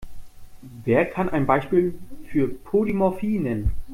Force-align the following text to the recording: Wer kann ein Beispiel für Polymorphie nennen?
Wer 0.83 1.05
kann 1.05 1.29
ein 1.29 1.45
Beispiel 1.45 1.93
für 2.25 2.47
Polymorphie 2.47 3.37
nennen? 3.37 3.73